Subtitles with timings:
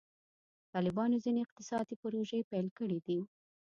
[0.73, 3.19] طالبانو ځینې اقتصادي پروژې پیل کړي دي.